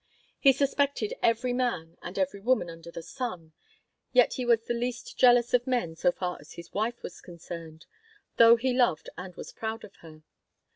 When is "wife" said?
6.73-7.03